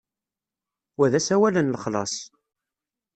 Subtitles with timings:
[0.97, 2.15] Wa d asawal n lexlaṣ.